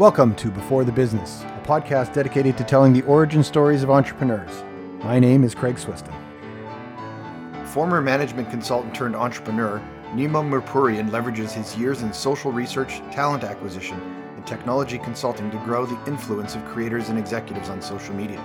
Welcome 0.00 0.34
to 0.36 0.50
Before 0.50 0.82
the 0.82 0.90
Business, 0.90 1.42
a 1.42 1.62
podcast 1.62 2.14
dedicated 2.14 2.56
to 2.56 2.64
telling 2.64 2.94
the 2.94 3.02
origin 3.02 3.44
stories 3.44 3.82
of 3.82 3.90
entrepreneurs. 3.90 4.64
My 5.04 5.18
name 5.18 5.44
is 5.44 5.54
Craig 5.54 5.76
Swiston. 5.76 6.14
Former 7.66 8.00
management 8.00 8.48
consultant 8.48 8.94
turned 8.94 9.14
entrepreneur, 9.14 9.78
Nima 10.14 10.42
Murpurian 10.42 11.10
leverages 11.10 11.52
his 11.52 11.76
years 11.76 12.00
in 12.00 12.14
social 12.14 12.50
research, 12.50 13.00
talent 13.12 13.44
acquisition, 13.44 14.00
and 14.36 14.46
technology 14.46 14.96
consulting 14.96 15.50
to 15.50 15.58
grow 15.66 15.84
the 15.84 16.02
influence 16.06 16.54
of 16.54 16.64
creators 16.64 17.10
and 17.10 17.18
executives 17.18 17.68
on 17.68 17.82
social 17.82 18.14
media. 18.14 18.42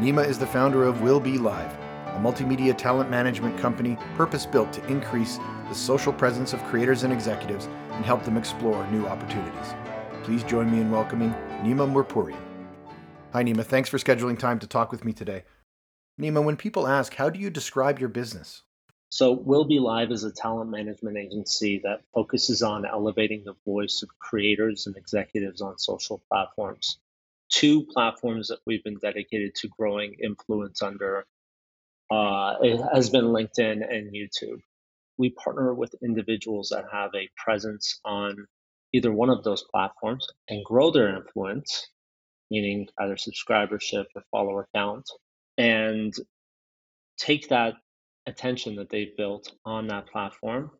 Nima 0.00 0.26
is 0.26 0.38
the 0.38 0.46
founder 0.46 0.84
of 0.84 1.02
Will 1.02 1.20
Be 1.20 1.36
Live, 1.36 1.76
a 2.06 2.18
multimedia 2.22 2.74
talent 2.74 3.10
management 3.10 3.58
company 3.58 3.98
purpose 4.16 4.46
built 4.46 4.72
to 4.72 4.86
increase 4.86 5.38
the 5.68 5.74
social 5.74 6.14
presence 6.14 6.54
of 6.54 6.64
creators 6.64 7.02
and 7.02 7.12
executives 7.12 7.68
and 7.90 8.06
help 8.06 8.24
them 8.24 8.38
explore 8.38 8.86
new 8.86 9.06
opportunities. 9.06 9.74
Please 10.24 10.42
join 10.44 10.72
me 10.72 10.80
in 10.80 10.90
welcoming 10.90 11.32
Nima 11.62 11.86
Murpurian. 11.86 12.40
Hi, 13.34 13.44
Nima. 13.44 13.62
Thanks 13.62 13.90
for 13.90 13.98
scheduling 13.98 14.38
time 14.38 14.58
to 14.58 14.66
talk 14.66 14.90
with 14.90 15.04
me 15.04 15.12
today. 15.12 15.44
Nima, 16.18 16.42
when 16.42 16.56
people 16.56 16.86
ask, 16.86 17.12
how 17.14 17.28
do 17.28 17.38
you 17.38 17.50
describe 17.50 17.98
your 17.98 18.08
business? 18.08 18.62
So, 19.10 19.32
Will 19.32 19.64
Be 19.64 19.78
Live 19.78 20.10
is 20.10 20.24
a 20.24 20.32
talent 20.32 20.70
management 20.70 21.18
agency 21.18 21.82
that 21.84 22.00
focuses 22.14 22.62
on 22.62 22.86
elevating 22.86 23.44
the 23.44 23.54
voice 23.66 24.02
of 24.02 24.08
creators 24.18 24.86
and 24.86 24.96
executives 24.96 25.60
on 25.60 25.78
social 25.78 26.22
platforms. 26.30 26.98
Two 27.50 27.84
platforms 27.84 28.48
that 28.48 28.60
we've 28.64 28.82
been 28.82 28.98
dedicated 28.98 29.54
to 29.56 29.68
growing 29.68 30.14
influence 30.14 30.80
under 30.80 31.26
uh, 32.10 32.54
has 32.94 33.10
been 33.10 33.26
LinkedIn 33.26 33.86
and 33.94 34.10
YouTube. 34.14 34.62
We 35.18 35.30
partner 35.30 35.74
with 35.74 35.94
individuals 36.02 36.70
that 36.70 36.86
have 36.90 37.10
a 37.14 37.28
presence 37.36 38.00
on 38.06 38.46
either 38.94 39.12
one 39.12 39.28
of 39.28 39.42
those 39.42 39.64
platforms 39.72 40.24
and 40.48 40.64
grow 40.64 40.92
their 40.92 41.16
influence, 41.16 41.88
meaning 42.48 42.86
either 43.00 43.16
subscribership 43.16 44.04
or 44.14 44.22
follower 44.30 44.68
count, 44.72 45.10
and 45.58 46.14
take 47.18 47.48
that 47.48 47.74
attention 48.26 48.76
that 48.76 48.88
they've 48.88 49.16
built 49.16 49.52
on 49.64 49.88
that 49.88 50.06
platform 50.06 50.70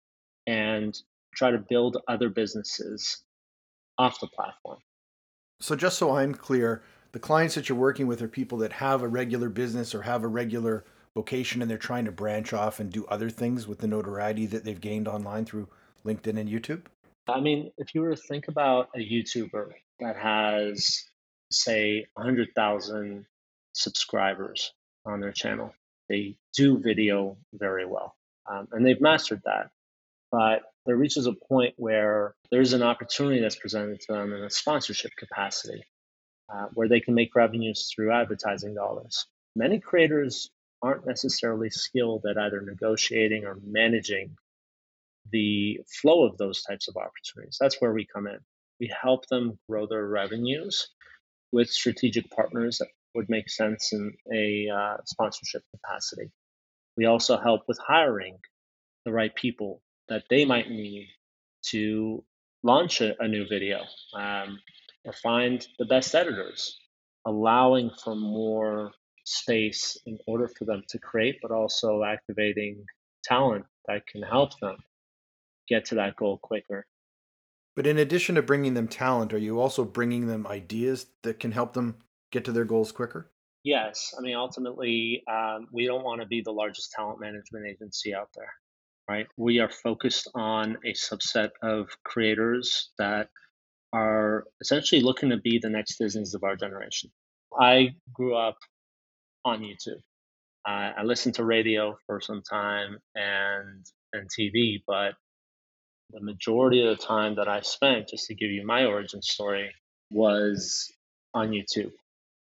and 0.47 0.97
try 1.35 1.51
to 1.51 1.59
build 1.59 1.97
other 2.07 2.29
businesses 2.29 3.25
off 3.99 4.21
the 4.21 4.29
platform. 4.29 4.79
So, 5.61 5.75
just 5.75 5.99
so 5.99 6.15
I'm 6.15 6.35
clear, 6.35 6.85
the 7.11 7.19
clients 7.19 7.57
that 7.57 7.69
you're 7.69 7.77
working 7.77 8.07
with 8.07 8.23
are 8.23 8.29
people 8.29 8.59
that 8.59 8.75
have 8.75 9.03
a 9.03 9.09
regular 9.09 9.49
business 9.49 9.93
or 9.93 10.03
have 10.03 10.23
a 10.23 10.29
regular 10.29 10.85
vocation 11.15 11.63
and 11.63 11.71
they're 11.71 11.79
trying 11.79 12.05
to 12.05 12.13
branch 12.13 12.53
off 12.53 12.79
and 12.79 12.93
do 12.93 13.07
other 13.07 13.31
things 13.31 13.67
with 13.67 13.79
the 13.79 13.89
notoriety 13.89 14.47
that 14.47 14.65
they've 14.65 14.81
gained 14.81 15.09
online 15.09 15.45
through 15.45 15.69
LinkedIn 16.05 16.39
and 16.39 16.49
YouTube? 16.49 16.83
I 17.29 17.41
mean, 17.41 17.73
if 17.79 17.95
you 17.95 18.03
were 18.03 18.15
to 18.15 18.21
think 18.21 18.49
about 18.49 18.91
a 18.95 18.99
YouTuber 18.99 19.73
that 20.01 20.17
has, 20.17 21.05
say, 21.51 22.07
100,000 22.15 23.27
subscribers 23.73 24.73
on 25.07 25.21
their 25.21 25.33
channel, 25.33 25.75
they 26.09 26.37
do 26.55 26.79
video 26.79 27.37
very 27.55 27.87
well 27.87 28.15
um, 28.51 28.69
and 28.73 28.85
they've 28.85 29.01
mastered 29.01 29.43
that. 29.45 29.71
But 30.31 30.63
there 30.87 30.97
reaches 30.97 31.27
a 31.27 31.33
point 31.33 31.75
where 31.77 32.35
there's 32.51 32.73
an 32.73 32.83
opportunity 32.83 33.41
that's 33.41 33.57
presented 33.57 34.01
to 34.03 34.13
them 34.13 34.33
in 34.33 34.45
a 34.45 34.51
sponsorship 34.51 35.13
capacity 35.17 35.85
uh, 36.53 36.67
where 36.75 36.89
they 36.89 37.01
can 37.01 37.15
make 37.15 37.35
revenues 37.35 37.91
through 37.95 38.13
advertising 38.13 38.75
dollars. 38.75 39.27
Many 39.57 39.79
creators 39.79 40.51
aren't 40.83 41.07
necessarily 41.07 41.71
skilled 41.71 42.27
at 42.27 42.37
either 42.37 42.61
negotiating 42.61 43.45
or 43.45 43.59
managing 43.65 44.37
the 45.31 45.81
flow 46.01 46.25
of 46.25 46.37
those 46.39 46.63
types 46.63 46.89
of 46.89 46.97
opportunities. 46.97 47.57
That's 47.61 47.81
where 47.81 47.93
we 47.93 48.07
come 48.07 48.27
in. 48.27 48.39
We 48.81 48.93
help 49.01 49.27
them 49.29 49.59
grow 49.69 49.87
their 49.87 50.07
revenues 50.07 50.89
with 51.53 51.71
strategic 51.71 52.31
partners 52.31 52.79
that 52.79 52.89
would 53.15 53.29
make 53.29 53.49
sense 53.49 53.93
in 53.93 54.13
a 54.33 54.69
uh, 54.69 54.97
sponsorship 55.07 55.63
capacity. 55.71 56.31
We 56.97 57.07
also 57.07 57.39
help 57.39 57.63
with 57.69 57.79
hiring 57.79 58.39
the 59.05 59.13
right 59.13 59.35
people 59.35 59.83
that 60.09 60.25
they 60.29 60.45
might 60.45 60.71
need 60.71 61.09
to 61.67 62.25
launch 62.63 63.01
a, 63.01 63.15
a 63.23 63.29
new 63.29 63.47
video 63.49 63.83
um, 64.15 64.59
or 65.05 65.13
find 65.13 65.67
the 65.79 65.85
best 65.85 66.15
editors, 66.15 66.79
allowing 67.27 67.91
for 68.03 68.15
more 68.15 68.91
space 69.25 69.97
in 70.07 70.19
order 70.27 70.49
for 70.49 70.65
them 70.65 70.83
to 70.89 70.99
create, 70.99 71.39
but 71.41 71.51
also 71.51 72.03
activating 72.03 72.85
talent 73.23 73.65
that 73.87 74.07
can 74.07 74.23
help 74.23 74.59
them 74.61 74.77
get 75.69 75.87
to 75.87 75.97
that 75.97 76.17
goal 76.17 76.39
quicker. 76.43 76.87
But 77.77 77.87
in 77.87 77.99
addition 77.99 78.37
to 78.37 78.43
bringing 78.43 78.75
them 78.75 78.89
talent, 78.89 79.33
are 79.33 79.39
you 79.39 79.61
also 79.61 79.85
bringing 79.85 80.27
them 80.27 80.47
ideas 80.47 81.07
that 81.23 81.41
can 81.41 81.53
help 81.53 81.73
them 81.73 81.97
get 82.31 82.45
to 82.45 82.53
their 82.53 82.65
goals 82.65 82.93
quicker? 82.93 83.31
Yes. 83.65 84.15
I 84.17 84.21
mean, 84.21 84.37
ultimately, 84.37 85.23
um, 85.29 85.69
we 85.73 85.87
don't 85.87 86.05
want 86.05 86.21
to 86.21 86.27
be 86.27 86.43
the 86.43 86.53
largest 86.53 86.93
talent 86.93 87.21
management 87.21 87.67
agency 87.67 88.15
out 88.15 88.29
there, 88.37 88.53
right? 89.09 89.27
We 89.37 89.59
are 89.59 89.71
focused 89.71 90.31
on 90.35 90.77
a 90.85 90.93
subset 90.93 91.51
of 91.63 91.89
creators 92.05 92.91
that 92.99 93.31
are 93.93 94.45
essentially 94.61 95.01
looking 95.01 95.31
to 95.31 95.39
be 95.39 95.59
the 95.59 95.71
next 95.71 95.99
Disney's 95.99 96.35
of 96.35 96.45
our 96.45 96.57
generation. 96.57 97.11
I 97.59 97.95
grew 98.13 98.37
up 98.37 98.59
on 99.45 99.61
YouTube. 99.61 100.03
Uh, 100.69 100.93
I 100.99 101.03
listened 101.05 101.37
to 101.37 101.45
radio 101.45 101.97
for 102.07 102.21
some 102.21 102.43
time 102.43 102.99
and 103.15 103.85
and 104.13 104.29
TV, 104.31 104.83
but 104.87 105.15
the 106.15 106.23
majority 106.23 106.87
of 106.87 106.99
the 106.99 107.05
time 107.05 107.37
that 107.37 107.49
I 107.49 107.63
spent, 107.63 108.09
just 108.09 108.29
to 108.29 108.37
give 108.37 108.51
you 108.51 108.67
my 108.67 108.87
origin 108.87 109.23
story, 109.23 109.73
was 110.11 110.93
on 111.35 111.51
YouTube, 111.51 111.93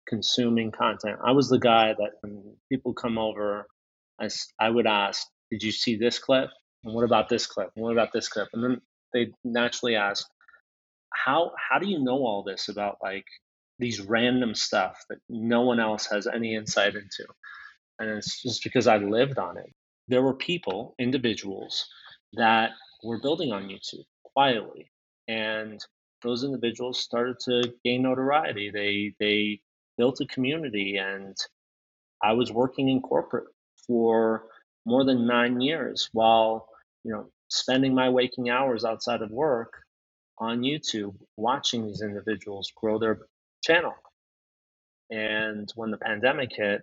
consuming 0.08 0.72
content. 0.72 1.20
I 1.26 1.34
was 1.34 1.50
the 1.50 1.60
guy 1.60 1.94
that 1.94 2.14
when 2.22 2.56
people 2.72 2.94
come 2.94 3.20
over, 3.20 3.68
I, 4.20 4.26
I 4.60 4.72
would 4.72 4.88
ask, 4.88 5.28
Did 5.52 5.64
you 5.64 5.72
see 5.72 5.98
this 5.98 6.20
clip? 6.20 6.50
And 6.86 6.96
what 6.96 7.06
about 7.06 7.30
this 7.30 7.48
clip? 7.48 7.72
And 7.76 7.84
what 7.84 7.94
about 7.94 8.14
this 8.14 8.30
clip? 8.30 8.50
And 8.54 8.64
then 8.64 8.82
they 9.14 9.34
naturally 9.46 9.96
ask, 9.98 10.28
how 11.14 11.52
how 11.58 11.80
do 11.80 11.88
you 11.88 12.00
know 12.00 12.26
all 12.26 12.44
this 12.44 12.70
about 12.70 12.98
like 13.04 13.26
these 13.80 14.02
random 14.02 14.56
stuff 14.56 15.04
that 15.10 15.20
no 15.30 15.62
one 15.62 15.80
else 15.80 16.08
has 16.08 16.28
any 16.28 16.56
insight 16.56 16.96
into 16.96 17.26
and 18.00 18.10
it's 18.10 18.42
just 18.42 18.64
because 18.64 18.88
i 18.88 18.98
lived 18.98 19.38
on 19.38 19.58
it 19.58 19.72
there 20.08 20.22
were 20.22 20.36
people 20.36 20.96
individuals 21.00 21.88
that 22.34 22.72
were 23.04 23.20
building 23.20 23.52
on 23.52 23.70
YouTube 23.70 24.06
quietly. 24.24 24.92
And 25.28 25.80
those 26.24 26.44
individuals 26.44 27.00
started 27.00 27.38
to 27.42 27.74
gain 27.84 28.04
notoriety. 28.04 28.72
They 28.72 29.14
they 29.20 29.62
built 29.98 30.22
a 30.22 30.26
community 30.26 30.98
and 30.98 31.36
I 32.22 32.34
was 32.34 32.52
working 32.52 32.90
in 32.90 33.02
corporate 33.02 33.48
for 33.88 34.46
more 34.86 35.04
than 35.06 35.28
nine 35.28 35.62
years 35.62 36.10
while, 36.14 36.68
you 37.04 37.12
know, 37.12 37.30
spending 37.50 37.94
my 37.94 38.10
waking 38.10 38.50
hours 38.50 38.86
outside 38.86 39.22
of 39.22 39.32
work 39.32 39.74
on 40.38 40.62
YouTube 40.62 41.16
watching 41.38 41.86
these 41.86 42.02
individuals 42.02 42.72
grow 42.76 42.98
their 43.00 43.20
channel. 43.64 43.94
And 45.10 45.70
when 45.76 45.92
the 45.92 45.98
pandemic 45.98 46.52
hit, 46.56 46.82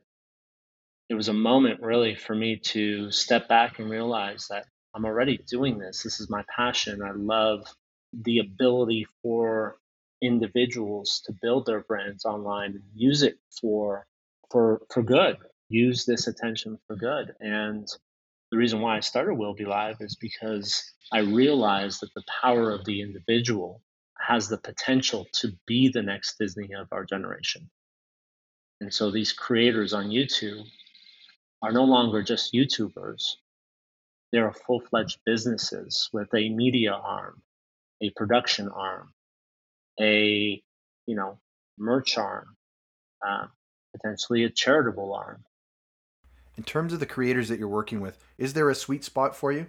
it 1.09 1.15
was 1.15 1.29
a 1.29 1.33
moment 1.33 1.81
really 1.81 2.15
for 2.17 2.35
me 2.35 2.57
to 2.57 3.11
step 3.11 3.49
back 3.49 3.79
and 3.79 3.89
realize 3.89 4.47
that 4.51 4.67
I'm 4.97 5.05
already 5.05 5.39
doing 5.47 5.79
this. 5.79 6.03
This 6.03 6.21
is 6.21 6.31
my 6.31 6.43
passion. 6.49 7.03
I 7.03 7.11
love 7.11 7.67
the 8.15 8.39
ability 8.39 9.07
for 9.23 9.77
individuals 10.23 11.21
to 11.27 11.35
build 11.43 11.67
their 11.67 11.83
brands 11.83 12.25
online 12.25 12.71
and 12.71 12.83
use 12.95 13.23
it 13.23 13.39
for 13.61 14.07
for 14.51 14.81
for 14.91 15.03
good. 15.03 15.37
Use 15.69 16.07
this 16.07 16.29
attention 16.29 16.79
for 16.87 16.97
good. 16.97 17.35
And 17.41 17.87
the 18.51 18.57
reason 18.57 18.81
why 18.81 18.97
I 18.97 19.01
started 19.01 19.35
Will 19.35 19.53
Be 19.53 19.67
Live 19.67 19.97
is 20.01 20.17
because 20.17 20.91
I 21.13 21.19
realized 21.19 22.01
that 22.01 22.15
the 22.15 22.25
power 22.41 22.71
of 22.71 22.87
the 22.87 23.03
individual 23.03 23.83
has 24.19 24.49
the 24.49 24.57
potential 24.57 25.27
to 25.35 25.53
be 25.67 25.89
the 25.89 26.03
next 26.03 26.39
Disney 26.39 26.71
of 26.73 26.89
our 26.91 27.05
generation. 27.05 27.69
And 28.81 28.95
so 28.95 29.11
these 29.11 29.35
creators 29.35 29.93
on 29.93 30.09
YouTube 30.09 30.65
are 31.61 31.73
no 31.73 31.85
longer 31.85 32.23
just 32.23 32.55
YouTubers, 32.55 33.35
there 34.33 34.47
are 34.47 34.53
full-fledged 34.53 35.19
businesses 35.25 36.09
with 36.13 36.29
a 36.35 36.49
media 36.49 36.93
arm, 36.93 37.43
a 38.03 38.11
production 38.11 38.69
arm, 38.69 39.13
a 40.01 40.63
you 41.07 41.17
know 41.17 41.39
merch 41.79 42.19
arm, 42.19 42.57
uh, 43.27 43.47
potentially 43.95 44.45
a 44.45 44.51
charitable 44.51 45.15
arm. 45.15 45.45
In 46.57 46.65
terms 46.65 46.93
of 46.93 47.01
the 47.01 47.07
creators 47.07 47.49
that 47.49 47.59
you're 47.59 47.69
working 47.69 48.01
with, 48.01 48.19
is 48.39 48.55
there 48.55 48.71
a 48.71 48.75
sweet 48.75 49.05
spot 49.05 49.37
for 49.37 49.53
you? 49.53 49.67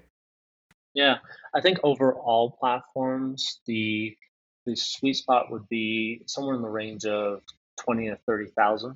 Yeah, 0.94 1.18
I 1.54 1.62
think 1.62 1.80
over 1.84 2.14
all 2.14 2.52
platforms, 2.52 3.60
the 3.68 4.16
the 4.66 4.76
sweet 4.76 5.16
spot 5.16 5.52
would 5.52 5.68
be 5.70 6.24
somewhere 6.26 6.56
in 6.56 6.62
the 6.62 6.70
range 6.70 7.06
of 7.06 7.42
twenty 7.80 8.10
to 8.10 8.18
thirty 8.26 8.50
thousand 8.58 8.96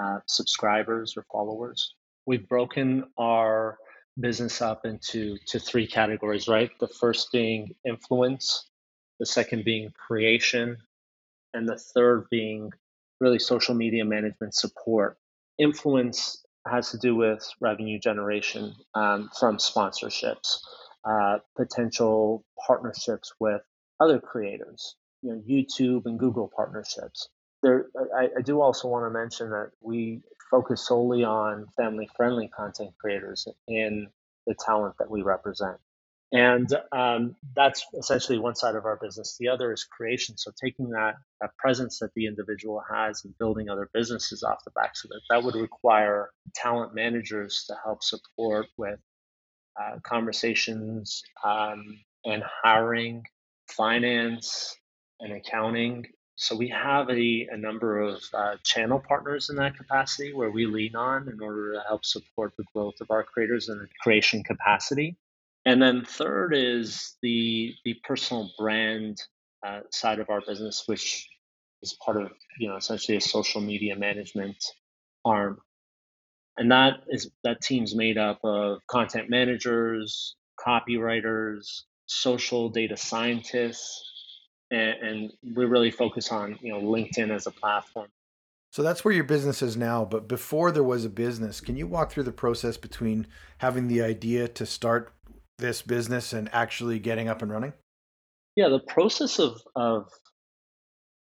uh, 0.00 0.18
subscribers 0.26 1.14
or 1.16 1.24
followers. 1.32 1.94
We've 2.26 2.48
broken 2.48 3.04
our 3.18 3.78
business 4.20 4.60
up 4.60 4.84
into 4.84 5.36
to 5.46 5.58
three 5.58 5.86
categories, 5.86 6.48
right? 6.48 6.70
The 6.80 6.88
first 6.88 7.32
being 7.32 7.74
influence, 7.86 8.68
the 9.18 9.26
second 9.26 9.64
being 9.64 9.90
creation, 9.90 10.76
and 11.54 11.68
the 11.68 11.78
third 11.78 12.26
being 12.30 12.72
really 13.20 13.38
social 13.38 13.74
media 13.74 14.04
management 14.04 14.54
support. 14.54 15.18
Influence 15.58 16.44
has 16.66 16.90
to 16.90 16.98
do 16.98 17.14
with 17.14 17.48
revenue 17.60 17.98
generation 17.98 18.74
um, 18.94 19.30
from 19.38 19.56
sponsorships, 19.56 20.58
uh, 21.04 21.38
potential 21.56 22.44
partnerships 22.66 23.32
with 23.40 23.62
other 24.00 24.18
creators, 24.18 24.96
you 25.22 25.32
know, 25.32 25.42
YouTube 25.48 26.06
and 26.06 26.18
Google 26.18 26.50
partnerships. 26.54 27.28
There, 27.62 27.86
I, 28.16 28.28
I 28.38 28.42
do 28.42 28.60
also 28.60 28.88
want 28.88 29.06
to 29.06 29.10
mention 29.10 29.50
that 29.50 29.70
we 29.80 30.22
focus 30.52 30.86
solely 30.86 31.24
on 31.24 31.66
family-friendly 31.76 32.48
content 32.56 32.90
creators 33.00 33.48
in 33.66 34.06
the 34.46 34.54
talent 34.64 34.94
that 34.98 35.10
we 35.10 35.22
represent. 35.22 35.78
And 36.30 36.68
um, 36.92 37.36
that's 37.54 37.84
essentially 37.98 38.38
one 38.38 38.54
side 38.54 38.74
of 38.74 38.86
our 38.86 38.98
business. 39.02 39.36
The 39.38 39.48
other 39.48 39.72
is 39.72 39.84
creation. 39.84 40.38
So 40.38 40.50
taking 40.62 40.90
that, 40.90 41.16
that 41.40 41.50
presence 41.58 41.98
that 41.98 42.14
the 42.14 42.26
individual 42.26 42.82
has 42.90 43.24
and 43.24 43.36
building 43.38 43.68
other 43.68 43.90
businesses 43.92 44.42
off 44.42 44.64
the 44.64 44.70
backs 44.70 45.04
of 45.04 45.10
it, 45.14 45.22
that 45.28 45.42
would 45.42 45.54
require 45.54 46.30
talent 46.54 46.94
managers 46.94 47.64
to 47.68 47.76
help 47.84 48.02
support 48.02 48.66
with 48.78 48.98
uh, 49.80 49.98
conversations 50.04 51.22
um, 51.44 51.98
and 52.24 52.42
hiring, 52.62 53.24
finance, 53.68 54.76
and 55.20 55.32
accounting. 55.34 56.06
So 56.36 56.56
we 56.56 56.68
have 56.68 57.10
a, 57.10 57.48
a 57.52 57.56
number 57.56 58.00
of 58.00 58.22
uh, 58.32 58.56
channel 58.64 59.02
partners 59.06 59.50
in 59.50 59.56
that 59.56 59.76
capacity 59.76 60.32
where 60.32 60.50
we 60.50 60.66
lean 60.66 60.96
on 60.96 61.28
in 61.28 61.40
order 61.40 61.74
to 61.74 61.82
help 61.86 62.04
support 62.04 62.54
the 62.56 62.64
growth 62.74 62.94
of 63.00 63.10
our 63.10 63.22
creators 63.22 63.68
and 63.68 63.86
creation 64.00 64.42
capacity. 64.42 65.16
And 65.64 65.80
then 65.80 66.04
third 66.04 66.54
is 66.54 67.16
the 67.22 67.74
the 67.84 67.94
personal 68.02 68.50
brand 68.58 69.20
uh, 69.64 69.80
side 69.90 70.18
of 70.18 70.28
our 70.30 70.40
business, 70.40 70.84
which 70.86 71.28
is 71.82 71.96
part 72.04 72.16
of 72.16 72.32
you 72.58 72.68
know 72.68 72.76
essentially 72.76 73.16
a 73.16 73.20
social 73.20 73.60
media 73.60 73.94
management 73.94 74.56
arm, 75.24 75.60
and 76.56 76.72
that 76.72 77.04
is 77.08 77.30
that 77.44 77.60
team's 77.60 77.94
made 77.94 78.18
up 78.18 78.40
of 78.42 78.84
content 78.88 79.30
managers, 79.30 80.34
copywriters, 80.58 81.82
social 82.06 82.68
data 82.68 82.96
scientists, 82.96 84.11
and, 84.72 84.96
and 85.02 85.32
we 85.54 85.66
really 85.66 85.90
focus 85.90 86.32
on 86.32 86.58
you 86.60 86.72
know 86.72 86.80
LinkedIn 86.80 87.30
as 87.30 87.46
a 87.46 87.50
platform. 87.50 88.08
So 88.70 88.82
that's 88.82 89.04
where 89.04 89.12
your 89.12 89.24
business 89.24 89.60
is 89.60 89.76
now. 89.76 90.06
But 90.06 90.28
before 90.28 90.72
there 90.72 90.82
was 90.82 91.04
a 91.04 91.10
business, 91.10 91.60
can 91.60 91.76
you 91.76 91.86
walk 91.86 92.10
through 92.10 92.22
the 92.22 92.32
process 92.32 92.78
between 92.78 93.26
having 93.58 93.86
the 93.86 94.00
idea 94.00 94.48
to 94.48 94.64
start 94.64 95.12
this 95.58 95.82
business 95.82 96.32
and 96.32 96.48
actually 96.54 96.98
getting 96.98 97.28
up 97.28 97.42
and 97.42 97.52
running? 97.52 97.74
Yeah, 98.56 98.68
the 98.68 98.80
process 98.80 99.38
of 99.38 99.60
of 99.76 100.08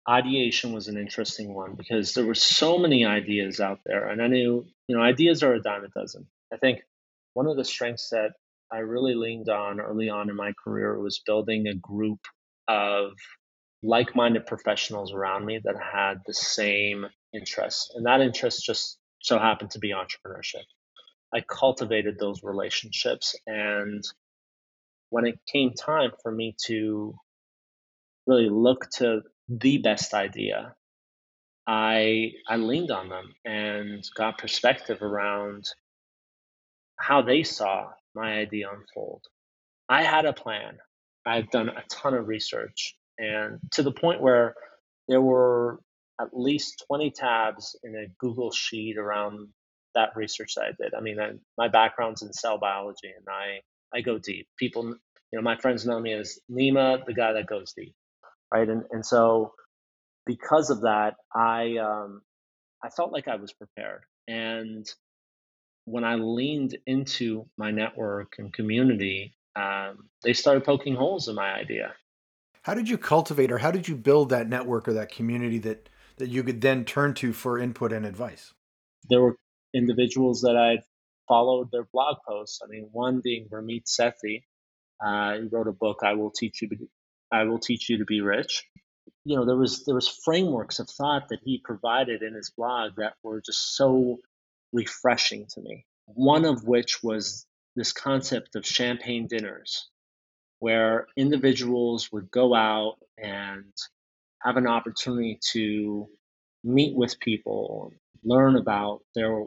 ideation 0.09 0.73
was 0.73 0.89
an 0.89 0.99
interesting 0.99 1.55
one 1.55 1.75
because 1.77 2.15
there 2.15 2.27
were 2.27 2.35
so 2.35 2.79
many 2.79 3.05
ideas 3.05 3.59
out 3.59 3.81
there, 3.87 4.09
and 4.09 4.23
I 4.23 4.27
knew 4.27 4.67
you 4.87 4.97
know 4.97 5.03
ideas 5.03 5.43
are 5.43 5.55
a 5.55 5.63
dime 5.63 5.85
a 5.85 5.89
dozen. 5.89 6.27
I 6.53 6.59
think 6.59 6.81
one 7.33 7.47
of 7.47 7.57
the 7.57 7.65
strengths 7.65 8.11
that 8.11 8.33
I 8.71 8.79
really 8.79 9.15
leaned 9.15 9.49
on 9.49 9.81
early 9.81 10.11
on 10.11 10.29
in 10.29 10.37
my 10.37 10.53
career 10.63 10.99
was 10.99 11.23
building 11.25 11.67
a 11.67 11.75
group 11.75 12.21
of 12.71 13.13
like-minded 13.83 14.47
professionals 14.47 15.13
around 15.13 15.45
me 15.45 15.61
that 15.65 15.77
had 15.77 16.21
the 16.27 16.35
same 16.35 17.07
interests, 17.35 17.93
and 17.95 18.07
that 18.07 18.21
interest 18.21 18.65
just 18.65 18.99
so 19.21 19.39
happened 19.39 19.71
to 19.73 19.79
be 19.79 19.93
entrepreneurship. 19.93 20.65
I 21.35 21.41
cultivated 21.41 22.19
those 22.19 22.43
relationships. 22.43 23.37
And 23.47 24.03
when 25.11 25.27
it 25.27 25.39
came 25.51 25.73
time 25.73 26.11
for 26.23 26.33
me 26.33 26.57
to 26.67 27.15
really 28.27 28.49
look 28.49 28.91
to 28.99 29.23
the 29.49 29.79
best 29.79 30.15
idea, 30.15 30.75
I 31.67 32.33
I 32.49 32.57
leaned 32.57 32.91
on 32.91 33.09
them 33.09 33.35
and 33.45 34.05
got 34.17 34.39
perspective 34.39 35.03
around 35.03 35.65
how 36.97 37.23
they 37.23 37.43
saw 37.43 37.91
my 38.15 38.39
idea 38.39 38.69
unfold. 38.71 39.23
I 39.89 40.03
had 40.03 40.25
a 40.27 40.33
plan. 40.33 40.79
I've 41.27 41.51
done 41.51 41.69
a 41.69 41.83
ton 41.91 42.15
of 42.15 42.29
research 42.29 42.97
and 43.19 43.59
to 43.73 43.83
the 43.83 43.93
point 43.93 44.21
where 44.23 44.55
there 45.09 45.21
were 45.21 45.81
at 46.21 46.29
least 46.33 46.85
20 46.87 47.11
tabs 47.11 47.77
in 47.83 47.95
a 47.95 48.07
Google 48.19 48.51
sheet 48.51 48.97
around 48.97 49.49
that 49.95 50.11
research 50.17 50.55
that 50.55 50.65
I 50.65 50.83
did. 50.83 50.95
I 50.95 51.01
mean, 51.01 51.21
I, 51.21 51.33
my 51.59 51.69
background's 51.69 52.23
in 52.23 52.33
cell 52.33 52.59
biology, 52.59 53.09
and 53.17 53.27
I 53.29 53.61
I 53.97 54.03
go 54.03 54.19
deep. 54.19 54.47
People, 54.57 54.85
you 54.85 54.99
know, 55.33 55.43
my 55.43 55.57
friends 55.57 55.85
know 55.85 55.99
me 55.99 56.13
as 56.13 56.39
Nima, 56.51 57.05
the 57.05 57.15
guy 57.15 57.33
that 57.33 57.47
goes 57.47 57.73
deep, 57.77 57.95
right? 58.53 58.69
And 58.69 58.85
and 58.91 59.05
so 59.05 59.53
because 60.27 60.71
of 60.71 60.83
that, 60.83 61.17
I 61.35 61.77
um, 61.79 62.23
I 62.83 62.89
felt 62.91 63.13
like 63.13 63.29
I 63.29 63.37
was 63.37 63.53
prepared, 63.53 64.03
and 64.29 64.87
when 65.87 66.05
I 66.05 66.15
leaned 66.15 66.77
into 66.87 67.47
my 67.57 67.73
network 67.73 68.35
and 68.39 68.53
community, 68.53 69.35
um, 69.57 70.09
they 70.23 70.33
started 70.33 70.65
poking 70.65 70.95
holes 70.95 71.29
in 71.29 71.35
my 71.35 71.53
idea. 71.53 71.95
How 72.63 72.75
did 72.75 72.89
you 72.89 72.99
cultivate, 72.99 73.51
or 73.51 73.59
how 73.59 73.71
did 73.71 73.89
you 73.89 73.97
build 73.97 74.29
that 74.31 74.49
network 74.49 74.87
or 74.87 74.93
that 74.93 75.11
community 75.11 75.59
that 75.61 75.89
that 76.19 76.29
you 76.29 76.43
could 76.43 76.61
then 76.61 76.85
turn 76.85 77.15
to 77.15 77.33
for 77.33 77.59
input 77.59 77.93
and 77.93 78.05
advice? 78.05 78.53
There 79.09 79.21
were 79.21 79.37
individuals 79.75 80.43
that 80.43 80.57
I'd 80.57 80.83
followed 81.27 81.71
their 81.73 81.87
blog 81.93 82.19
posts. 82.29 82.61
I 82.63 82.67
mean, 82.69 82.89
one 82.93 83.21
being 83.23 83.49
Ramit 83.49 83.85
Sethi. 83.87 84.43
Uh, 85.03 85.41
he 85.41 85.49
wrote 85.49 85.69
a 85.69 85.73
book, 85.73 86.01
"I 86.03 86.15
Will 86.15 86.31
Teach 86.31 86.61
You 86.61 86.69
to 86.69 86.89
I 87.33 87.45
Will 87.45 87.59
Teach 87.59 87.89
You 87.89 87.99
to 87.99 88.05
Be 88.05 88.21
Rich." 88.21 88.67
You 89.25 89.37
know, 89.37 89.47
there 89.47 89.57
was 89.57 89.85
there 89.85 89.95
was 89.95 90.09
frameworks 90.09 90.79
of 90.79 90.89
thought 90.91 91.29
that 91.31 91.41
he 91.43 91.63
provided 91.65 92.23
in 92.23 92.35
his 92.35 92.51
blog 92.51 92.97
that 92.97 93.15
were 93.23 93.41
just 93.41 93.75
so 93.77 94.19
refreshing 94.73 95.47
to 95.55 95.61
me. 95.63 95.87
One 96.07 96.45
of 96.45 96.65
which 96.65 97.03
was 97.03 97.47
this 97.81 97.93
concept 97.95 98.57
of 98.57 98.67
champagne 98.67 99.27
dinners, 99.27 99.89
where 100.59 101.07
individuals 101.17 102.13
would 102.13 102.31
go 102.31 102.55
out 102.55 102.97
and 103.17 103.73
have 104.43 104.59
an 104.59 104.67
opportunity 104.67 105.39
to 105.53 106.07
meet 106.63 106.95
with 106.95 107.19
people, 107.21 107.91
learn 108.23 108.57
about 108.57 109.01
their 109.15 109.45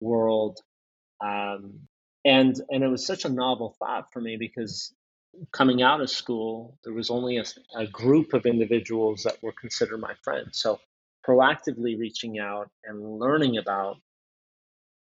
world. 0.00 0.58
Um, 1.22 1.80
and 2.24 2.58
and 2.70 2.82
it 2.82 2.88
was 2.88 3.06
such 3.06 3.26
a 3.26 3.28
novel 3.28 3.76
thought 3.78 4.10
for 4.14 4.20
me 4.22 4.38
because 4.38 4.94
coming 5.52 5.82
out 5.82 6.00
of 6.00 6.08
school, 6.08 6.78
there 6.84 6.94
was 6.94 7.10
only 7.10 7.36
a, 7.36 7.44
a 7.76 7.86
group 7.86 8.32
of 8.32 8.46
individuals 8.46 9.24
that 9.24 9.42
were 9.42 9.52
considered 9.52 9.98
my 9.98 10.14
friends. 10.22 10.58
So 10.58 10.80
proactively 11.28 11.98
reaching 11.98 12.38
out 12.38 12.70
and 12.82 13.18
learning 13.18 13.58
about 13.58 13.98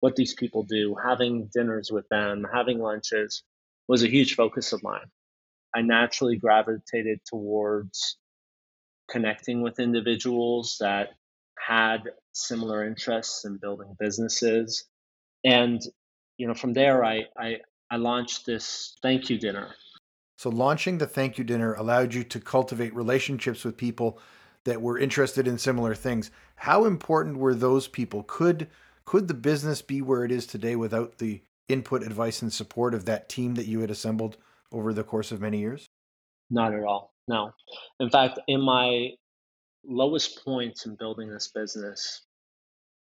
what 0.00 0.16
these 0.16 0.34
people 0.34 0.64
do, 0.64 0.96
having 1.02 1.48
dinners 1.52 1.90
with 1.90 2.08
them, 2.08 2.46
having 2.52 2.78
lunches 2.78 3.42
was 3.86 4.02
a 4.02 4.08
huge 4.08 4.34
focus 4.34 4.72
of 4.72 4.82
mine. 4.82 5.10
I 5.74 5.82
naturally 5.82 6.36
gravitated 6.36 7.20
towards 7.26 8.16
connecting 9.10 9.62
with 9.62 9.78
individuals 9.78 10.76
that 10.80 11.10
had 11.58 12.04
similar 12.32 12.86
interests 12.86 13.44
in 13.44 13.58
building 13.58 13.94
businesses. 13.98 14.84
And, 15.44 15.80
you 16.38 16.46
know, 16.46 16.54
from 16.54 16.72
there, 16.72 17.04
I, 17.04 17.24
I, 17.36 17.56
I 17.90 17.96
launched 17.96 18.46
this 18.46 18.96
thank 19.02 19.30
you 19.30 19.38
dinner. 19.38 19.74
So, 20.36 20.48
launching 20.48 20.98
the 20.98 21.06
thank 21.06 21.36
you 21.36 21.44
dinner 21.44 21.74
allowed 21.74 22.14
you 22.14 22.24
to 22.24 22.40
cultivate 22.40 22.94
relationships 22.94 23.62
with 23.62 23.76
people 23.76 24.18
that 24.64 24.80
were 24.80 24.98
interested 24.98 25.46
in 25.46 25.58
similar 25.58 25.94
things. 25.94 26.30
How 26.56 26.84
important 26.84 27.36
were 27.36 27.54
those 27.54 27.88
people? 27.88 28.24
Could 28.26 28.68
could 29.10 29.26
the 29.26 29.34
business 29.34 29.82
be 29.82 30.00
where 30.00 30.24
it 30.24 30.30
is 30.30 30.46
today 30.46 30.76
without 30.76 31.18
the 31.18 31.42
input, 31.68 32.04
advice, 32.04 32.42
and 32.42 32.52
support 32.52 32.94
of 32.94 33.06
that 33.06 33.28
team 33.28 33.56
that 33.56 33.66
you 33.66 33.80
had 33.80 33.90
assembled 33.90 34.36
over 34.70 34.92
the 34.92 35.02
course 35.02 35.32
of 35.32 35.40
many 35.40 35.58
years? 35.58 35.84
Not 36.48 36.72
at 36.74 36.84
all. 36.84 37.12
No. 37.26 37.50
In 37.98 38.08
fact, 38.08 38.38
in 38.46 38.60
my 38.60 39.08
lowest 39.84 40.44
points 40.44 40.86
in 40.86 40.94
building 40.94 41.28
this 41.28 41.50
business, 41.52 42.24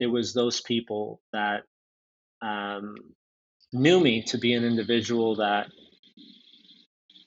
it 0.00 0.09
was 0.09 0.35
those 0.35 0.61
people 0.62 1.21
that 1.32 1.62
um, 2.44 2.97
knew 3.73 4.00
me 4.00 4.25
to 4.25 4.38
be 4.38 4.54
an 4.54 4.64
individual 4.64 5.37
that, 5.37 5.68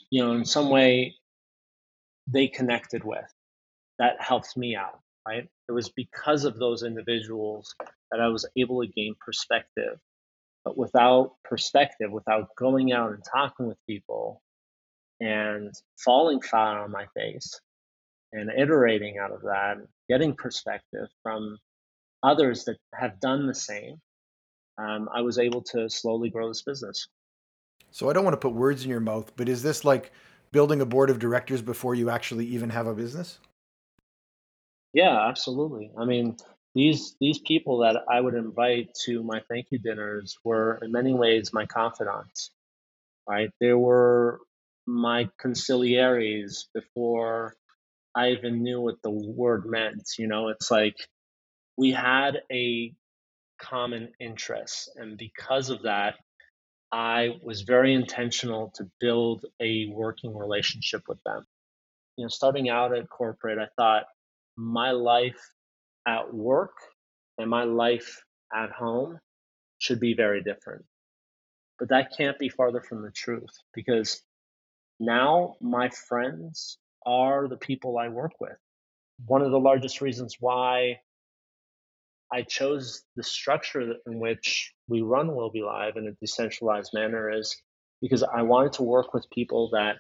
you 0.10 0.22
know, 0.22 0.34
in 0.34 0.44
some 0.44 0.70
way 0.70 1.16
they 2.28 2.50
connected 2.50 3.06
with 3.06 3.34
that 4.00 4.18
helped 4.20 4.58
me 4.58 4.76
out, 4.76 5.00
right? 5.26 5.48
It 5.70 5.72
was 5.72 5.88
because 5.88 6.44
of 6.44 6.60
those 6.60 6.84
individuals 6.84 7.74
that 8.12 8.22
I 8.22 8.28
was 8.28 8.48
able 8.58 8.82
to 8.82 8.88
gain 8.88 9.16
perspective. 9.24 10.00
But 10.64 10.78
without 10.78 11.34
perspective, 11.44 12.12
without 12.12 12.50
going 12.58 12.92
out 12.92 13.12
and 13.12 13.24
talking 13.24 13.68
with 13.68 13.78
people 13.88 14.42
and 15.20 15.72
falling 16.04 16.42
flat 16.42 16.78
on 16.78 16.92
my 16.92 17.06
face, 17.16 17.60
and 18.36 18.52
iterating 18.52 19.18
out 19.18 19.32
of 19.32 19.42
that, 19.44 19.78
getting 20.10 20.36
perspective 20.36 21.08
from 21.24 21.58
others 22.22 22.66
that 22.66 22.78
have 22.94 23.20
done 23.20 23.48
the 23.48 23.54
same, 23.54 24.02
um, 24.78 25.08
I 25.14 25.22
was 25.22 25.40
able 25.40 25.62
to 25.64 25.90
slowly 25.90 26.30
grow 26.30 26.50
this 26.50 26.64
business. 26.64 27.08
So 27.92 28.10
I 28.10 28.14
don't 28.14 28.26
want 28.26 28.34
to 28.34 28.46
put 28.46 28.54
words 28.54 28.84
in 28.84 28.90
your 28.90 29.00
mouth, 29.00 29.32
but 29.38 29.48
is 29.48 29.64
this 29.64 29.86
like 29.86 30.12
building 30.52 30.82
a 30.82 30.86
board 30.86 31.10
of 31.10 31.20
directors 31.20 31.62
before 31.62 31.96
you 31.96 32.10
actually 32.10 32.46
even 32.48 32.70
have 32.72 32.88
a 32.88 32.94
business? 32.94 33.40
Yeah, 34.94 35.28
absolutely. 35.28 35.92
I 35.98 36.06
mean, 36.06 36.36
these 36.76 37.16
these 37.22 37.40
people 37.40 37.80
that 37.80 38.04
I 38.10 38.20
would 38.20 38.36
invite 38.36 38.90
to 39.06 39.24
my 39.24 39.42
thank 39.50 39.68
you 39.72 39.80
dinners 39.80 40.38
were 40.44 40.80
in 40.84 40.92
many 40.92 41.14
ways 41.14 41.54
my 41.54 41.66
confidants. 41.66 42.52
Right? 43.28 43.50
They 43.60 43.74
were 43.74 44.42
my 44.86 45.30
consiglieres 45.44 46.66
before 46.74 47.56
I 48.14 48.32
even 48.32 48.62
knew 48.62 48.82
what 48.82 49.02
the 49.02 49.10
word 49.10 49.66
meant. 49.66 50.04
You 50.20 50.28
know, 50.28 50.50
it's 50.50 50.70
like 50.70 50.96
we 51.78 51.92
had 51.92 52.42
a 52.52 52.94
common 53.60 54.10
interest, 54.20 54.92
and 54.98 55.18
because 55.18 55.70
of 55.70 55.84
that, 55.84 56.16
I 56.92 57.38
was 57.42 57.62
very 57.62 57.94
intentional 57.94 58.72
to 58.76 58.90
build 59.00 59.46
a 59.62 59.88
working 59.88 60.38
relationship 60.38 61.04
with 61.08 61.22
them. 61.26 61.46
You 62.18 62.26
know, 62.26 62.30
starting 62.30 62.70
out 62.70 62.96
at 62.96 63.10
corporate, 63.10 63.60
I 63.60 63.68
thought 63.76 64.04
my 64.56 64.92
life 64.92 65.40
at 66.08 66.34
work 66.34 66.76
and 67.38 67.50
my 67.50 67.64
life 67.64 68.24
at 68.54 68.72
home 68.72 69.20
should 69.80 70.00
be 70.00 70.14
very 70.14 70.42
different. 70.42 70.86
But 71.80 71.90
that 71.90 72.16
can't 72.16 72.40
be 72.40 72.50
farther 72.50 72.82
from 72.82 73.02
the 73.02 73.12
truth 73.12 73.52
because 73.74 74.22
now 75.00 75.56
my 75.60 75.90
friends 75.90 76.78
are 77.06 77.48
the 77.48 77.58
people 77.58 77.98
I 77.98 78.08
work 78.08 78.32
with. 78.40 78.58
One 79.26 79.42
of 79.42 79.52
the 79.52 79.60
largest 79.60 80.02
reasons 80.02 80.38
why 80.40 81.00
I 82.32 82.42
chose 82.42 83.04
the 83.16 83.24
structure 83.24 83.96
in 84.06 84.20
which 84.20 84.74
we 84.88 85.02
run 85.02 85.36
Will 85.36 85.52
Be 85.52 85.62
Live 85.62 85.98
in 85.98 86.08
a 86.08 86.14
decentralized 86.14 86.92
manner 86.94 87.30
is 87.32 87.56
because 88.02 88.24
I 88.24 88.42
wanted 88.42 88.74
to 88.74 88.84
work 88.84 89.14
with 89.14 89.30
people 89.30 89.70
that 89.72 89.98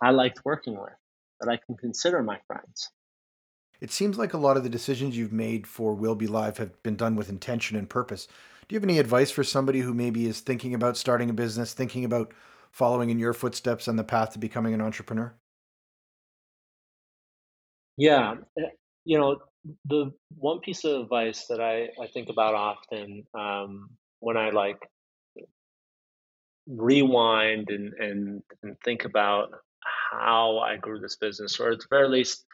I 0.00 0.10
liked 0.10 0.44
working 0.44 0.78
with, 0.78 0.92
that 1.40 1.50
I 1.50 1.58
can 1.66 1.76
consider 1.76 2.22
my 2.22 2.38
friends. 2.46 2.90
It 3.80 3.92
seems 3.92 4.18
like 4.18 4.34
a 4.34 4.38
lot 4.38 4.56
of 4.56 4.64
the 4.64 4.68
decisions 4.68 5.16
you've 5.16 5.32
made 5.32 5.66
for 5.66 5.94
Will 5.94 6.14
Be 6.14 6.26
Live 6.26 6.58
have 6.58 6.82
been 6.82 6.96
done 6.96 7.14
with 7.14 7.28
intention 7.28 7.76
and 7.76 7.88
purpose. 7.88 8.26
Do 8.66 8.74
you 8.74 8.76
have 8.76 8.84
any 8.84 8.98
advice 8.98 9.30
for 9.30 9.44
somebody 9.44 9.80
who 9.80 9.94
maybe 9.94 10.26
is 10.26 10.40
thinking 10.40 10.74
about 10.74 10.96
starting 10.96 11.30
a 11.30 11.32
business, 11.32 11.72
thinking 11.72 12.04
about 12.04 12.32
following 12.70 13.10
in 13.10 13.18
your 13.18 13.32
footsteps 13.32 13.88
on 13.88 13.96
the 13.96 14.04
path 14.04 14.32
to 14.32 14.38
becoming 14.38 14.74
an 14.74 14.80
entrepreneur? 14.80 15.32
Yeah, 17.96 18.34
eh, 18.58 18.62
you 19.04 19.18
know, 19.18 19.38
the 19.86 20.12
one 20.36 20.60
piece 20.60 20.84
of 20.84 21.02
advice 21.02 21.46
that 21.46 21.60
I, 21.60 21.88
I 22.00 22.08
think 22.12 22.28
about 22.28 22.54
often 22.54 23.24
um, 23.34 23.90
when 24.20 24.36
I 24.36 24.50
like 24.50 24.78
rewind 26.66 27.70
and, 27.70 27.94
and, 27.94 28.42
and 28.62 28.76
think 28.84 29.04
about 29.04 29.50
how 30.10 30.58
I 30.58 30.76
grew 30.76 31.00
this 31.00 31.16
business, 31.16 31.58
or 31.58 31.70
at 31.70 31.78
the 31.78 31.86
very 31.90 32.08
least, 32.08 32.44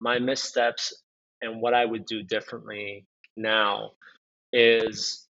my 0.00 0.18
missteps 0.18 0.94
and 1.42 1.60
what 1.60 1.74
I 1.74 1.84
would 1.84 2.06
do 2.06 2.22
differently 2.22 3.06
now 3.36 3.92
is 4.52 5.26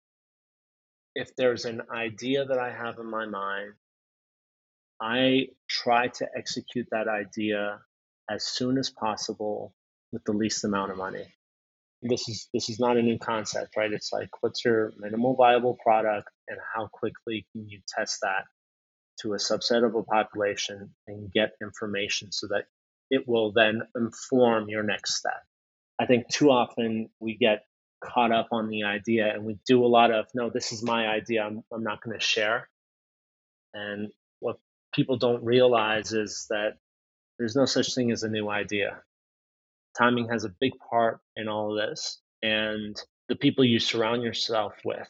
if 1.15 1.35
there's 1.35 1.65
an 1.65 1.81
idea 1.93 2.45
that 2.45 2.57
I 2.57 2.71
have 2.71 2.99
in 2.99 3.09
my 3.09 3.25
mind, 3.25 3.73
I 4.99 5.47
try 5.67 6.07
to 6.07 6.27
execute 6.35 6.87
that 6.91 7.07
idea 7.07 7.79
as 8.29 8.45
soon 8.45 8.77
as 8.77 8.89
possible 8.89 9.73
with 10.11 10.23
the 10.25 10.31
least 10.31 10.63
amount 10.63 10.91
of 10.91 10.97
money. 10.97 11.25
This 12.01 12.27
is 12.29 12.47
this 12.53 12.69
is 12.69 12.79
not 12.79 12.97
a 12.97 13.01
new 13.01 13.19
concept, 13.19 13.75
right? 13.77 13.91
It's 13.91 14.11
like 14.11 14.29
what's 14.41 14.65
your 14.65 14.91
minimal 14.97 15.35
viable 15.35 15.77
product 15.83 16.29
and 16.47 16.57
how 16.73 16.87
quickly 16.87 17.45
can 17.51 17.67
you 17.67 17.79
test 17.87 18.19
that 18.21 18.45
to 19.21 19.33
a 19.33 19.37
subset 19.37 19.85
of 19.85 19.95
a 19.95 20.03
population 20.03 20.93
and 21.07 21.31
get 21.31 21.51
information 21.61 22.31
so 22.31 22.47
that 22.47 22.65
it 23.11 23.27
will 23.27 23.51
then 23.51 23.83
inform 23.95 24.69
your 24.69 24.81
next 24.81 25.17
step. 25.17 25.43
I 25.99 26.07
think 26.07 26.27
too 26.29 26.49
often 26.49 27.09
we 27.19 27.37
get 27.37 27.65
caught 28.03 28.31
up 28.31 28.47
on 28.51 28.69
the 28.69 28.85
idea 28.85 29.31
and 29.31 29.45
we 29.45 29.59
do 29.67 29.85
a 29.85 29.87
lot 29.87 30.11
of, 30.11 30.25
no, 30.33 30.49
this 30.49 30.71
is 30.71 30.81
my 30.81 31.07
idea, 31.07 31.43
I'm, 31.43 31.63
I'm 31.71 31.83
not 31.83 32.01
going 32.01 32.17
to 32.17 32.25
share. 32.25 32.67
And 33.75 34.11
what 34.39 34.57
people 34.95 35.17
don't 35.17 35.43
realize 35.43 36.13
is 36.13 36.47
that 36.49 36.77
there's 37.37 37.55
no 37.55 37.65
such 37.65 37.93
thing 37.93 38.11
as 38.11 38.23
a 38.23 38.29
new 38.29 38.49
idea. 38.49 39.01
Timing 39.97 40.29
has 40.29 40.45
a 40.45 40.55
big 40.59 40.71
part 40.89 41.19
in 41.35 41.47
all 41.47 41.71
of 41.77 41.89
this. 41.89 42.19
And 42.41 42.99
the 43.27 43.35
people 43.35 43.63
you 43.63 43.79
surround 43.79 44.23
yourself 44.23 44.73
with 44.83 45.07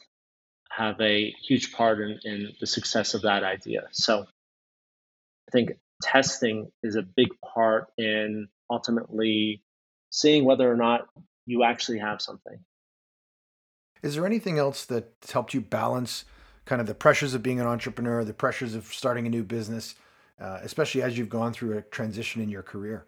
have 0.70 1.00
a 1.00 1.34
huge 1.46 1.72
part 1.72 2.00
in, 2.00 2.18
in 2.24 2.52
the 2.60 2.66
success 2.66 3.14
of 3.14 3.22
that 3.22 3.44
idea. 3.44 3.84
So 3.92 4.22
I 4.22 5.50
think 5.50 5.72
testing 6.02 6.70
is 6.82 6.96
a 6.96 7.02
big 7.02 7.28
part 7.54 7.86
in 7.96 8.48
ultimately 8.70 9.62
seeing 10.10 10.44
whether 10.44 10.70
or 10.70 10.76
not 10.76 11.08
you 11.46 11.64
actually 11.64 11.98
have 11.98 12.20
something. 12.20 12.58
Is 14.02 14.14
there 14.14 14.26
anything 14.26 14.58
else 14.58 14.84
that 14.86 15.12
helped 15.30 15.54
you 15.54 15.60
balance 15.60 16.24
kind 16.64 16.80
of 16.80 16.86
the 16.86 16.94
pressures 16.94 17.34
of 17.34 17.42
being 17.42 17.60
an 17.60 17.66
entrepreneur, 17.66 18.24
the 18.24 18.34
pressures 18.34 18.74
of 18.74 18.86
starting 18.86 19.26
a 19.26 19.30
new 19.30 19.44
business, 19.44 19.94
uh, 20.40 20.58
especially 20.62 21.02
as 21.02 21.16
you've 21.16 21.28
gone 21.28 21.52
through 21.52 21.78
a 21.78 21.82
transition 21.82 22.42
in 22.42 22.48
your 22.48 22.62
career? 22.62 23.06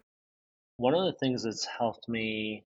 One 0.77 0.93
of 0.93 1.05
the 1.05 1.13
things 1.13 1.43
that's 1.43 1.65
helped 1.65 2.07
me 2.09 2.65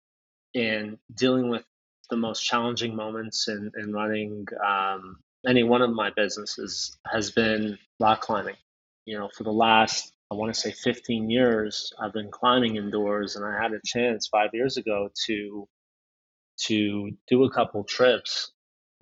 in 0.54 0.98
dealing 1.14 1.48
with 1.48 1.64
the 2.10 2.16
most 2.16 2.42
challenging 2.42 2.94
moments 2.94 3.48
in, 3.48 3.70
in 3.76 3.92
running 3.92 4.46
um, 4.64 5.18
any 5.46 5.62
one 5.62 5.82
of 5.82 5.90
my 5.90 6.10
businesses 6.10 6.96
has 7.06 7.30
been 7.30 7.78
rock 8.00 8.20
climbing. 8.20 8.56
You 9.04 9.18
know, 9.18 9.28
for 9.36 9.44
the 9.44 9.52
last 9.52 10.12
I 10.30 10.34
want 10.34 10.52
to 10.54 10.60
say 10.60 10.72
15 10.72 11.30
years, 11.30 11.92
I've 12.00 12.12
been 12.12 12.30
climbing 12.30 12.76
indoors, 12.76 13.36
and 13.36 13.44
I 13.44 13.60
had 13.62 13.72
a 13.72 13.80
chance 13.84 14.26
five 14.26 14.50
years 14.52 14.76
ago 14.76 15.10
to 15.26 15.68
to 16.58 17.10
do 17.28 17.44
a 17.44 17.50
couple 17.52 17.84
trips. 17.84 18.52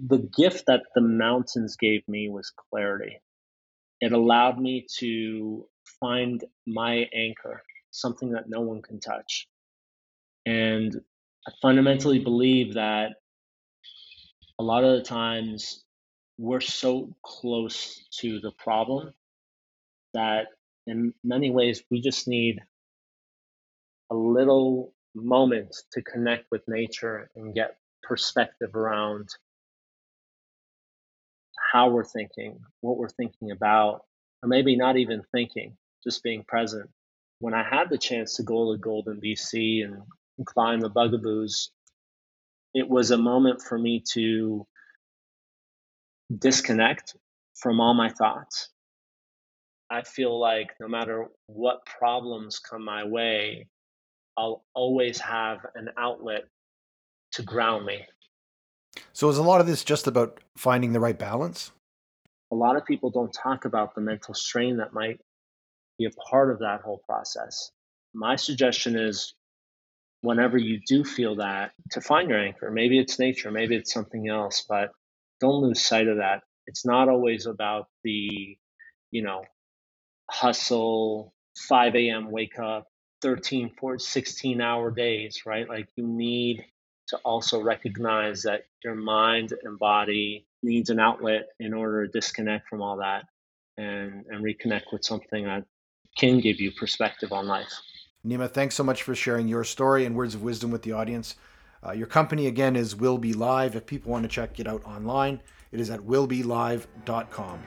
The 0.00 0.18
gift 0.36 0.64
that 0.66 0.82
the 0.94 1.00
mountains 1.00 1.76
gave 1.76 2.06
me 2.08 2.28
was 2.28 2.52
clarity. 2.70 3.20
It 4.00 4.12
allowed 4.12 4.58
me 4.58 4.86
to 4.98 5.66
find 6.00 6.44
my 6.66 7.08
anchor, 7.14 7.62
something 7.90 8.32
that 8.32 8.48
no 8.48 8.60
one 8.60 8.82
can 8.82 9.00
touch. 9.00 9.48
And 10.46 11.00
I 11.46 11.52
fundamentally 11.62 12.18
believe 12.18 12.74
that 12.74 13.12
a 14.58 14.62
lot 14.62 14.84
of 14.84 14.96
the 14.96 15.04
times 15.04 15.84
we're 16.38 16.60
so 16.60 17.14
close 17.24 18.06
to 18.20 18.40
the 18.40 18.52
problem 18.52 19.14
that 20.12 20.48
in 20.86 21.14
many 21.22 21.50
ways, 21.50 21.82
we 21.90 22.00
just 22.00 22.28
need 22.28 22.60
a 24.10 24.14
little 24.14 24.92
moment 25.14 25.74
to 25.92 26.02
connect 26.02 26.50
with 26.50 26.62
nature 26.68 27.30
and 27.36 27.54
get 27.54 27.76
perspective 28.02 28.74
around 28.74 29.28
how 31.72 31.88
we're 31.88 32.04
thinking, 32.04 32.60
what 32.80 32.98
we're 32.98 33.08
thinking 33.08 33.50
about, 33.50 34.02
or 34.42 34.48
maybe 34.48 34.76
not 34.76 34.96
even 34.96 35.22
thinking, 35.32 35.76
just 36.04 36.22
being 36.22 36.44
present. 36.44 36.90
When 37.40 37.54
I 37.54 37.62
had 37.62 37.88
the 37.88 37.98
chance 37.98 38.36
to 38.36 38.42
go 38.42 38.72
to 38.72 38.78
Golden, 38.78 39.20
BC 39.20 39.84
and, 39.84 40.02
climb 40.46 40.80
the 40.80 40.90
Bugaboos, 40.90 41.70
it 42.74 42.88
was 42.88 43.12
a 43.12 43.16
moment 43.16 43.62
for 43.62 43.78
me 43.78 44.02
to 44.14 44.66
disconnect 46.36 47.14
from 47.54 47.80
all 47.80 47.94
my 47.94 48.08
thoughts 48.08 48.70
I 49.94 50.02
feel 50.02 50.40
like 50.40 50.70
no 50.80 50.88
matter 50.88 51.28
what 51.46 51.86
problems 51.86 52.58
come 52.58 52.84
my 52.84 53.04
way, 53.04 53.68
I'll 54.36 54.64
always 54.74 55.20
have 55.20 55.58
an 55.76 55.88
outlet 55.96 56.46
to 57.34 57.42
ground 57.44 57.86
me. 57.86 58.04
So, 59.12 59.28
is 59.28 59.38
a 59.38 59.42
lot 59.44 59.60
of 59.60 59.68
this 59.68 59.84
just 59.84 60.08
about 60.08 60.40
finding 60.56 60.92
the 60.92 60.98
right 60.98 61.16
balance? 61.16 61.70
A 62.50 62.56
lot 62.56 62.74
of 62.74 62.84
people 62.84 63.10
don't 63.10 63.32
talk 63.32 63.66
about 63.66 63.94
the 63.94 64.00
mental 64.00 64.34
strain 64.34 64.78
that 64.78 64.92
might 64.92 65.20
be 65.96 66.06
a 66.06 66.10
part 66.28 66.50
of 66.50 66.58
that 66.58 66.80
whole 66.80 67.00
process. 67.06 67.70
My 68.12 68.34
suggestion 68.34 68.96
is 68.98 69.34
whenever 70.22 70.58
you 70.58 70.80
do 70.88 71.04
feel 71.04 71.36
that, 71.36 71.70
to 71.92 72.00
find 72.00 72.28
your 72.30 72.40
anchor. 72.40 72.72
Maybe 72.72 72.98
it's 72.98 73.20
nature, 73.20 73.52
maybe 73.52 73.76
it's 73.76 73.92
something 73.92 74.28
else, 74.28 74.64
but 74.68 74.90
don't 75.40 75.62
lose 75.62 75.84
sight 75.84 76.08
of 76.08 76.16
that. 76.16 76.42
It's 76.66 76.84
not 76.84 77.08
always 77.08 77.46
about 77.46 77.86
the, 78.02 78.56
you 79.12 79.22
know, 79.22 79.44
hustle, 80.34 81.32
5 81.68 81.94
a.m. 81.94 82.30
wake 82.30 82.58
up, 82.58 82.88
13, 83.22 83.70
14, 83.78 83.98
16 83.98 84.60
hour 84.60 84.90
days, 84.90 85.42
right? 85.46 85.68
Like 85.68 85.88
you 85.96 86.06
need 86.06 86.64
to 87.08 87.16
also 87.18 87.62
recognize 87.62 88.42
that 88.42 88.62
your 88.82 88.94
mind 88.94 89.52
and 89.62 89.78
body 89.78 90.46
needs 90.62 90.90
an 90.90 90.98
outlet 90.98 91.48
in 91.60 91.72
order 91.72 92.06
to 92.06 92.12
disconnect 92.12 92.68
from 92.68 92.82
all 92.82 92.96
that 92.96 93.24
and, 93.76 94.24
and 94.28 94.44
reconnect 94.44 94.92
with 94.92 95.04
something 95.04 95.44
that 95.44 95.64
can 96.16 96.40
give 96.40 96.60
you 96.60 96.72
perspective 96.72 97.32
on 97.32 97.46
life. 97.46 97.72
Nima, 98.26 98.50
thanks 98.50 98.74
so 98.74 98.82
much 98.82 99.02
for 99.02 99.14
sharing 99.14 99.48
your 99.48 99.64
story 99.64 100.04
and 100.04 100.16
words 100.16 100.34
of 100.34 100.42
wisdom 100.42 100.70
with 100.70 100.82
the 100.82 100.92
audience. 100.92 101.36
Uh, 101.86 101.92
your 101.92 102.06
company 102.06 102.46
again 102.46 102.76
is 102.76 102.96
Will 102.96 103.18
Be 103.18 103.34
Live. 103.34 103.76
If 103.76 103.84
people 103.84 104.10
want 104.10 104.22
to 104.24 104.28
check 104.28 104.58
it 104.58 104.66
out 104.66 104.82
online, 104.84 105.42
it 105.70 105.80
is 105.80 105.90
at 105.90 106.00
willbelive.com. 106.00 107.60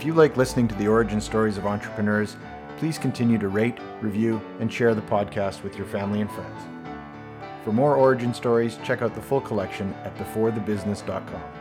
If 0.00 0.06
you 0.06 0.14
like 0.14 0.38
listening 0.38 0.66
to 0.68 0.74
the 0.76 0.88
origin 0.88 1.20
stories 1.20 1.58
of 1.58 1.66
entrepreneurs, 1.66 2.38
please 2.78 2.96
continue 2.96 3.36
to 3.36 3.48
rate, 3.48 3.76
review, 4.00 4.40
and 4.58 4.72
share 4.72 4.94
the 4.94 5.02
podcast 5.02 5.62
with 5.62 5.76
your 5.76 5.86
family 5.86 6.22
and 6.22 6.30
friends. 6.30 6.62
For 7.66 7.72
more 7.74 7.96
origin 7.96 8.32
stories, 8.32 8.78
check 8.82 9.02
out 9.02 9.14
the 9.14 9.20
full 9.20 9.42
collection 9.42 9.92
at 10.04 10.16
beforethebusiness.com. 10.16 11.59